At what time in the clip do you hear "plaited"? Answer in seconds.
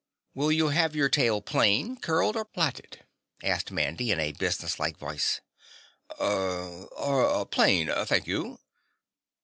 2.43-3.05